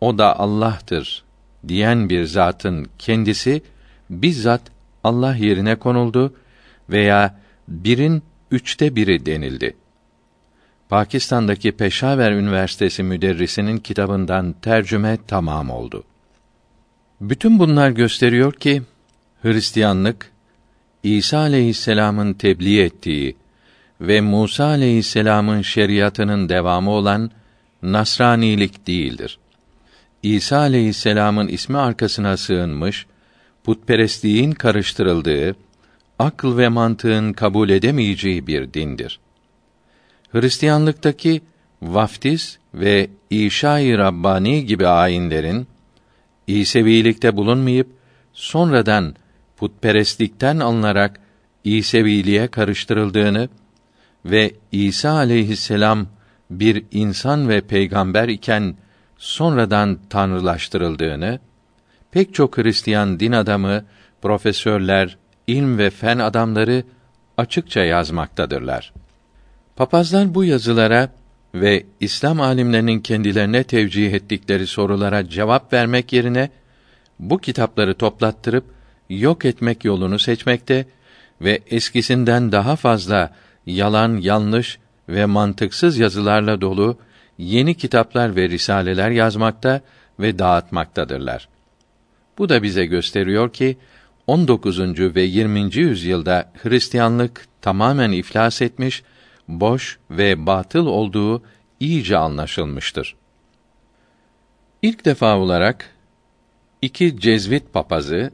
[0.01, 1.23] O da Allah'tır
[1.67, 3.61] diyen bir zatın kendisi
[4.09, 4.61] bizzat
[5.03, 6.33] Allah yerine konuldu
[6.89, 9.75] veya birin üçte biri denildi.
[10.89, 16.03] Pakistan'daki Peşaver Üniversitesi müderrisinin kitabından tercüme tamam oldu.
[17.21, 18.81] Bütün bunlar gösteriyor ki
[19.41, 20.31] Hristiyanlık
[21.03, 23.35] İsa aleyhisselam'ın tebliğ ettiği
[24.01, 27.31] ve Musa aleyhisselam'ın şeriatının devamı olan
[27.83, 29.39] Nasranilik değildir.
[30.23, 33.05] İsa aleyhisselam'ın ismi arkasına sığınmış,
[33.63, 35.55] putperestliğin karıştırıldığı,
[36.19, 39.19] akıl ve mantığın kabul edemeyeceği bir dindir.
[40.31, 41.41] Hristiyanlıktaki
[41.81, 45.67] vaftiz ve İşa-i Rabbani gibi ayinlerin
[46.47, 47.87] İsevilikte bulunmayıp
[48.33, 49.15] sonradan
[49.57, 51.19] putperestlikten alınarak
[51.63, 53.49] İseviliğe karıştırıldığını
[54.25, 56.07] ve İsa aleyhisselam
[56.49, 58.75] bir insan ve peygamber iken
[59.17, 61.39] sonradan tanrılaştırıldığını
[62.11, 63.85] pek çok Hristiyan din adamı,
[64.21, 66.83] profesörler, ilm ve fen adamları
[67.37, 68.93] açıkça yazmaktadırlar.
[69.79, 71.09] Papazlar bu yazılara
[71.55, 76.49] ve İslam alimlerinin kendilerine tevcih ettikleri sorulara cevap vermek yerine
[77.19, 78.65] bu kitapları toplattırıp
[79.09, 80.85] yok etmek yolunu seçmekte
[81.41, 83.33] ve eskisinden daha fazla
[83.65, 86.97] yalan, yanlış ve mantıksız yazılarla dolu
[87.37, 89.81] yeni kitaplar ve risaleler yazmakta
[90.19, 91.49] ve dağıtmaktadırlar.
[92.37, 93.77] Bu da bize gösteriyor ki
[94.27, 94.79] 19.
[94.99, 95.75] ve 20.
[95.75, 99.03] yüzyılda Hristiyanlık tamamen iflas etmiş,
[99.49, 101.43] boş ve batıl olduğu
[101.79, 103.15] iyice anlaşılmıştır.
[104.81, 105.95] İlk defa olarak
[106.81, 108.31] iki Cezvit papazı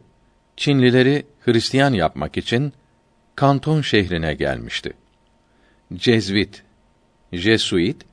[0.58, 2.74] Çinlileri Hristiyan yapmak için
[3.36, 4.94] Kanton şehrine gelmişti.
[5.94, 6.64] Cezvit,
[7.34, 8.06] Jesuit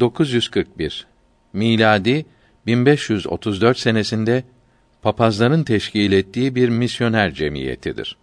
[0.00, 1.06] 941
[1.52, 2.26] miladi
[2.66, 4.44] 1534 senesinde
[5.02, 8.16] papazların teşkil ettiği bir misyoner cemiyetidir.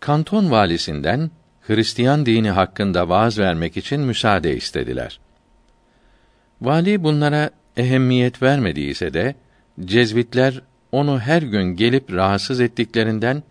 [0.00, 1.30] Kanton valisinden
[1.68, 5.20] Hristiyan dini hakkında vaaz vermek için müsaade istediler.
[6.60, 9.34] Vali bunlara ehemmiyet vermediyse de
[9.84, 13.42] Cezvitler onu her gün gelip rahatsız ettiklerinden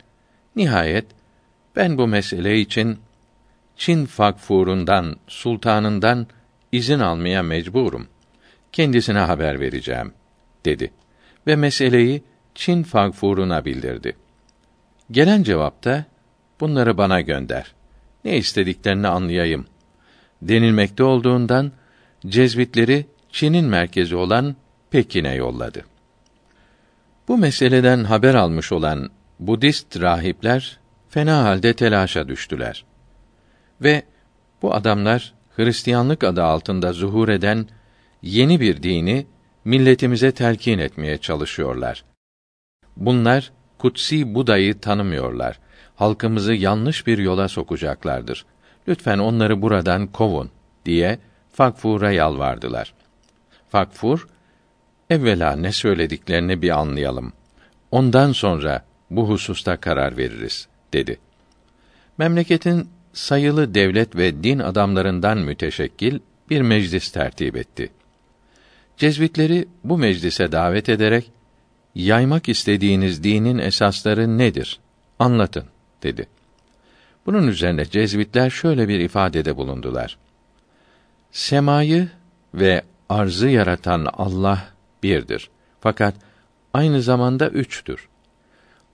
[0.56, 1.06] nihayet
[1.75, 2.99] ben bu mesele için
[3.75, 6.27] Çin fakfurundan, sultanından
[6.71, 8.08] izin almaya mecburum.
[8.71, 10.13] Kendisine haber vereceğim,
[10.65, 10.91] dedi.
[11.47, 12.23] Ve meseleyi
[12.56, 14.15] Çin fakfuruna bildirdi.
[15.12, 16.06] Gelen cevapta,
[16.60, 17.77] bunları bana gönder.
[18.28, 19.66] Ne istediklerini anlayayım.
[20.42, 21.72] Denilmekte olduğundan,
[22.28, 24.56] Cezvitleri Çin'in merkezi olan
[24.92, 25.86] Pekin'e yolladı.
[27.28, 29.10] Bu meseleden haber almış olan
[29.40, 32.86] Budist rahipler fena halde telaşa düştüler.
[33.82, 34.04] Ve
[34.62, 37.68] bu adamlar Hristiyanlık adı altında zuhur eden
[38.22, 39.28] yeni bir dini
[39.66, 42.04] milletimize telkin etmeye çalışıyorlar.
[42.98, 45.60] Bunlar kutsi Buda'yı tanımıyorlar.
[45.98, 48.46] Halkımızı yanlış bir yola sokacaklardır.
[48.88, 50.50] Lütfen onları buradan kovun
[50.86, 51.20] diye
[51.54, 52.94] Fakfur'a yalvardılar.
[53.70, 54.28] Fakfur
[55.10, 57.34] evvela ne söylediklerini bir anlayalım.
[57.92, 61.20] Ondan sonra bu hususta karar veririz dedi.
[62.18, 67.90] Memleketin sayılı devlet ve din adamlarından müteşekkil bir meclis tertip etti.
[68.98, 71.32] Cezvitleri bu meclise davet ederek
[71.96, 74.80] yaymak istediğiniz dinin esasları nedir?
[75.20, 75.64] Anlatın
[76.08, 76.28] dedi.
[77.26, 80.17] Bunun üzerine Cezvitler şöyle bir ifadede bulundular.
[81.32, 82.10] Semayı
[82.54, 84.67] ve arzı yaratan Allah
[85.04, 85.50] birdir.
[85.82, 86.15] Fakat
[86.74, 88.08] aynı zamanda üçtür.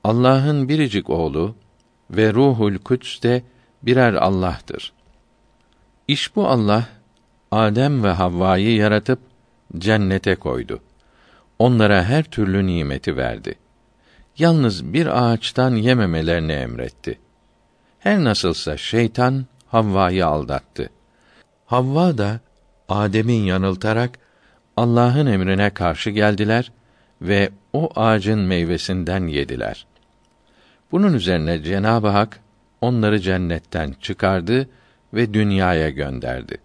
[0.03, 1.55] Allah'ın biricik oğlu
[2.11, 3.43] ve Ruhul Küds de
[3.83, 4.93] birer Allah'tır.
[6.07, 6.85] İş bu Allah
[7.51, 9.19] Adem ve Havva'yı yaratıp
[9.77, 10.79] cennete koydu.
[11.59, 13.55] Onlara her türlü nimeti verdi.
[14.37, 17.19] Yalnız bir ağaçtan yememelerini emretti.
[17.99, 20.89] Her nasılsa şeytan Havva'yı aldattı.
[21.65, 22.39] Havva da
[22.89, 24.19] Adem'in yanıltarak
[24.77, 26.71] Allah'ın emrine karşı geldiler
[27.21, 29.85] ve o ağacın meyvesinden yediler.
[30.91, 32.39] Bunun üzerine Cenab-ı Hak
[32.81, 34.69] onları cennetten çıkardı
[35.13, 36.57] ve dünyaya gönderdi.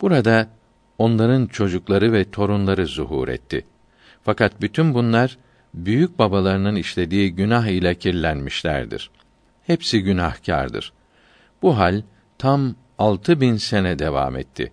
[0.00, 0.48] Burada
[0.98, 3.64] onların çocukları ve torunları zuhur etti.
[4.22, 5.38] Fakat bütün bunlar
[5.74, 9.10] büyük babalarının işlediği günah ile kirlenmişlerdir.
[9.66, 10.92] Hepsi günahkardır.
[11.62, 12.02] Bu hal
[12.38, 14.72] tam altı bin sene devam etti.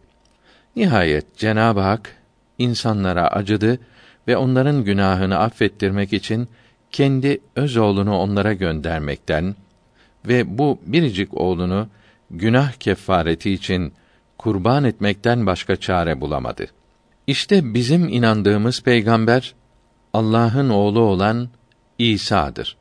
[0.75, 2.15] Nihayet Cenab-ı Hak
[2.57, 3.79] insanlara acıdı
[4.27, 6.47] ve onların günahını affettirmek için
[6.91, 9.55] kendi öz oğlunu onlara göndermekten
[10.27, 11.87] ve bu biricik oğlunu
[12.31, 13.93] günah kefareti için
[14.37, 16.67] kurban etmekten başka çare bulamadı.
[17.27, 19.53] İşte bizim inandığımız peygamber
[20.13, 21.49] Allah'ın oğlu olan
[21.97, 22.77] İsa'dır.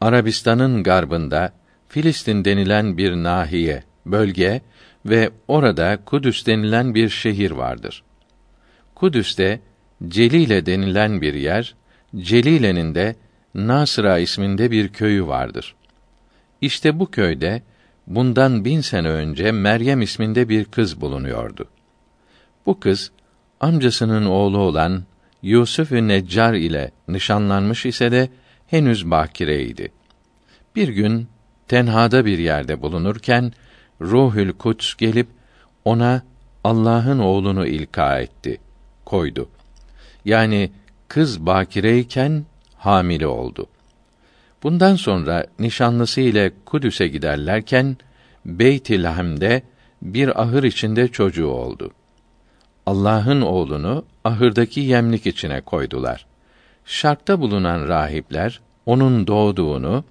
[0.00, 1.52] Arabistan'ın garbında
[1.88, 4.62] Filistin denilen bir nahiye, bölge
[5.06, 8.02] ve orada Kudüs denilen bir şehir vardır.
[8.94, 9.60] Kudüs'te
[10.08, 11.74] Celile denilen bir yer,
[12.16, 13.16] Celile'nin de
[13.54, 15.74] Nasıra isminde bir köyü vardır.
[16.60, 17.62] İşte bu köyde
[18.06, 21.68] bundan bin sene önce Meryem isminde bir kız bulunuyordu.
[22.66, 23.12] Bu kız
[23.60, 25.02] amcasının oğlu olan
[25.42, 28.28] Yusuf-ü Neccar ile nişanlanmış ise de
[28.66, 29.92] henüz bakireydi.
[30.76, 31.28] Bir gün
[31.68, 33.52] tenhada bir yerde bulunurken
[34.00, 35.28] Ruhül Kuds gelip
[35.84, 36.22] ona
[36.64, 38.60] Allah'ın oğlunu ilka etti,
[39.04, 39.48] koydu.
[40.24, 40.70] Yani
[41.08, 42.44] kız bakireyken
[42.76, 43.66] hamile oldu.
[44.62, 47.96] Bundan sonra nişanlısı ile Kudüs'e giderlerken
[48.46, 49.02] Beyt-i
[50.02, 51.92] bir ahır içinde çocuğu oldu.
[52.86, 56.26] Allah'ın oğlunu ahırdaki yemlik içine koydular.
[56.84, 60.04] Şarkta bulunan rahipler onun doğduğunu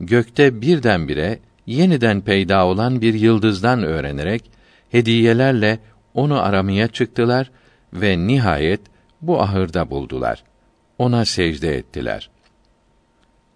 [0.00, 4.50] gökte birdenbire yeniden peyda olan bir yıldızdan öğrenerek
[4.90, 5.78] hediyelerle
[6.14, 7.50] onu aramaya çıktılar
[7.92, 8.80] ve nihayet
[9.22, 10.44] bu ahırda buldular.
[10.98, 12.30] Ona secde ettiler.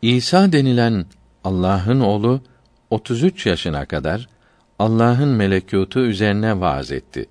[0.03, 1.07] İsa denilen
[1.45, 2.41] Allah'ın oğlu
[2.91, 4.29] 33 yaşına kadar
[4.79, 7.27] Allah'ın melekûtu üzerine vaaz etti.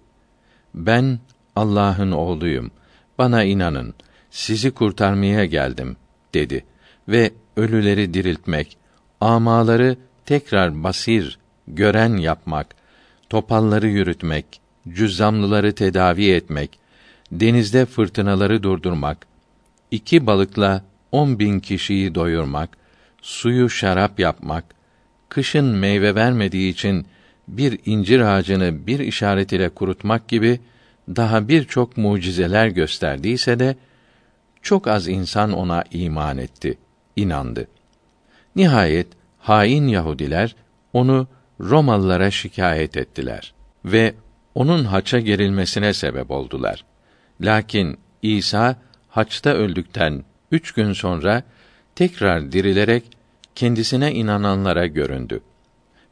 [0.73, 1.19] Ben
[1.55, 2.71] Allah'ın oğluyum.
[3.17, 3.93] Bana inanın.
[4.31, 5.97] Sizi kurtarmaya geldim
[6.33, 6.65] dedi
[7.07, 8.77] ve ölüleri diriltmek,
[9.21, 12.75] amaları tekrar basir, gören yapmak,
[13.29, 14.45] topalları yürütmek,
[14.89, 16.79] cüzzamlıları tedavi etmek,
[17.31, 19.27] denizde fırtınaları durdurmak,
[19.91, 22.69] iki balıkla on bin kişiyi doyurmak,
[23.21, 24.63] suyu şarap yapmak,
[25.29, 27.05] kışın meyve vermediği için
[27.47, 30.59] bir incir ağacını bir işaret ile kurutmak gibi
[31.09, 33.75] daha birçok mucizeler gösterdiyse de
[34.61, 36.77] çok az insan ona iman etti,
[37.15, 37.67] inandı.
[38.55, 39.07] Nihayet
[39.39, 40.55] hain Yahudiler
[40.93, 41.27] onu
[41.59, 43.53] Romalılara şikayet ettiler
[43.85, 44.13] ve
[44.55, 46.85] onun haça gerilmesine sebep oldular.
[47.41, 48.75] Lakin İsa
[49.09, 51.43] haçta öldükten üç gün sonra
[51.95, 53.03] tekrar dirilerek
[53.55, 55.41] kendisine inananlara göründü.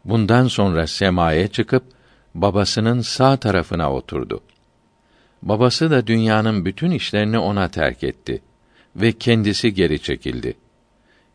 [0.06, 1.84] Bundan sonra semaya çıkıp
[2.36, 4.42] babasının sağ tarafına oturdu.
[5.42, 8.42] Babası da dünyanın bütün işlerini ona terk etti
[8.96, 10.54] ve kendisi geri çekildi.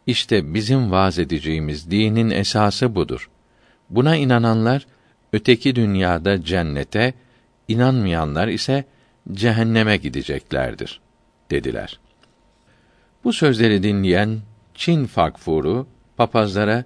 [0.07, 3.31] İşte bizim vaaz edeceğimiz dinin esası budur.
[3.91, 4.87] Buna inananlar
[5.33, 7.15] öteki dünyada cennete,
[7.69, 8.85] inanmayanlar ise
[9.33, 11.01] cehenneme gideceklerdir
[11.51, 12.01] dediler.
[13.25, 14.41] Bu sözleri dinleyen
[14.75, 16.85] Çin fakfuru papazlara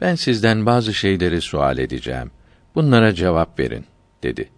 [0.00, 2.30] ben sizden bazı şeyleri sual edeceğim.
[2.74, 3.86] Bunlara cevap verin
[4.22, 4.50] dedi.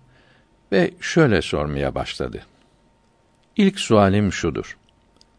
[0.73, 2.43] Ve şöyle sormaya başladı.
[3.57, 4.79] İlk sualim şudur.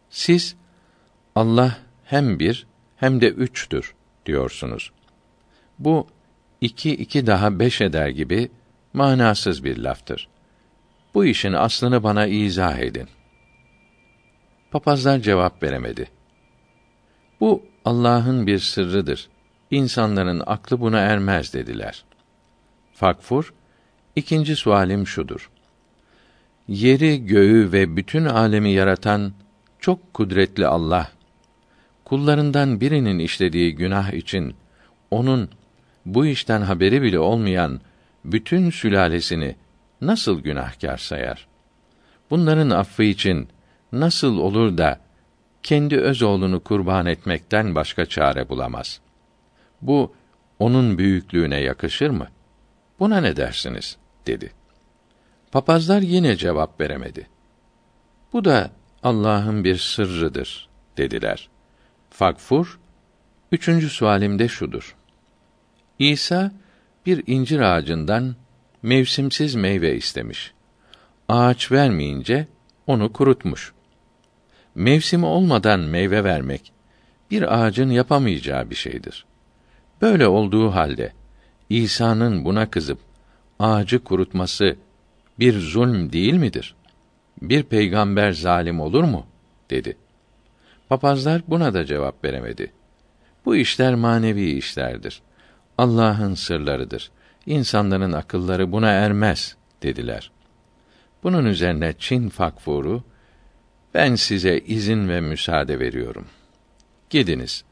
[0.10, 0.56] Siz
[1.36, 3.94] Allah hem bir hem de üçtür
[4.26, 4.92] diyorsunuz.
[5.80, 6.08] Bu
[6.62, 8.52] iki iki daha beş eder gibi
[8.94, 10.28] manasız bir laftır.
[11.14, 13.08] Bu işin aslını bana izah edin.
[14.72, 16.08] Papazlar cevap veremedi.
[17.40, 19.30] Bu Allah'ın bir sırrıdır.
[19.72, 22.04] İnsanların aklı buna ermez dediler.
[22.94, 23.54] Fakfur,
[24.16, 25.50] ikinci sualim şudur.
[26.68, 29.34] Yeri, göğü ve bütün alemi yaratan
[29.80, 31.12] çok kudretli Allah,
[32.06, 34.56] kullarından birinin işlediği günah için,
[35.12, 35.50] onun
[36.06, 37.82] bu işten haberi bile olmayan
[38.26, 39.56] bütün sülalesini
[40.02, 41.48] nasıl günahkar sayar?
[42.30, 43.48] Bunların affı için
[43.92, 45.00] nasıl olur da
[45.64, 49.02] kendi öz oğlunu kurban etmekten başka çare bulamaz.
[49.82, 50.14] Bu
[50.60, 52.28] onun büyüklüğüne yakışır mı?
[53.00, 53.98] Buna ne dersiniz?
[54.28, 54.52] dedi.
[55.52, 57.28] Papazlar yine cevap veremedi.
[58.34, 58.72] Bu da
[59.04, 61.50] Allah'ın bir sırrıdır dediler.
[62.10, 62.80] Fakfur
[63.52, 64.96] üçüncü sualimde şudur.
[66.00, 66.52] İsa
[67.06, 68.36] bir incir ağacından
[68.84, 70.54] mevsimsiz meyve istemiş.
[71.30, 72.48] Ağaç vermeyince
[72.88, 73.74] onu kurutmuş
[74.78, 76.74] Mevsimi olmadan meyve vermek
[77.32, 79.26] bir ağacın yapamayacağı bir şeydir.
[80.02, 81.14] Böyle olduğu halde
[81.70, 83.00] İsa'nın buna kızıp
[83.60, 84.76] ağacı kurutması
[85.40, 86.76] bir zulm değil midir?
[87.42, 89.26] Bir peygamber zalim olur mu?
[89.70, 89.98] dedi.
[90.90, 92.72] Papazlar buna da cevap veremedi.
[93.46, 95.22] Bu işler manevi işlerdir.
[95.78, 97.12] Allah'ın sırlarıdır.
[97.46, 100.32] İnsanların akılları buna ermez dediler.
[101.24, 103.04] Bunun üzerine Çin fakfuru
[103.94, 106.26] ben size izin ve müsaade veriyorum.
[107.10, 107.64] Gidiniz.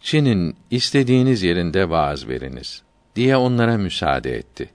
[0.00, 2.82] Çin'in istediğiniz yerinde vaaz veriniz
[3.16, 4.70] diye onlara müsaade etti.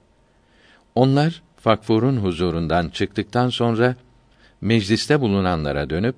[0.94, 3.96] Onlar Fakfur'un huzurundan çıktıktan sonra
[4.60, 6.16] mecliste bulunanlara dönüp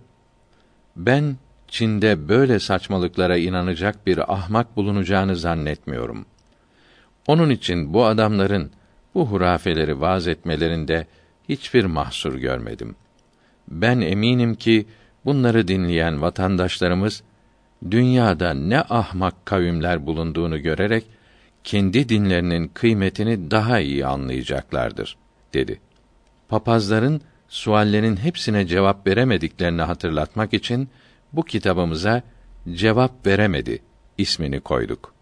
[0.96, 1.36] ben
[1.68, 6.26] Çin'de böyle saçmalıklara inanacak bir ahmak bulunacağını zannetmiyorum.
[7.26, 8.70] Onun için bu adamların
[9.14, 11.06] bu hurafeleri vaz etmelerinde
[11.48, 12.96] hiçbir mahsur görmedim.
[13.68, 14.86] Ben eminim ki
[15.24, 17.22] bunları dinleyen vatandaşlarımız
[17.90, 21.04] dünyada ne ahmak kavimler bulunduğunu görerek
[21.64, 25.16] kendi dinlerinin kıymetini daha iyi anlayacaklardır
[25.54, 25.80] dedi.
[26.48, 30.88] Papazların suallerin hepsine cevap veremediklerini hatırlatmak için
[31.32, 32.22] bu kitabımıza
[32.72, 33.82] cevap veremedi
[34.18, 35.13] ismini koyduk.